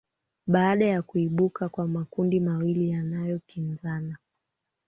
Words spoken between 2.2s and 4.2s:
mawili yanayokinzana